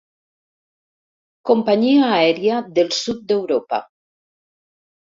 [1.51, 3.83] Companyia aèria del sud d'Europa.